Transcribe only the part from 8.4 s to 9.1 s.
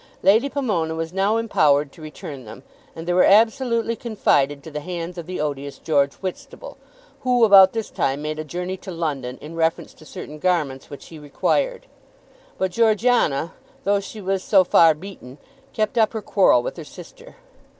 journey to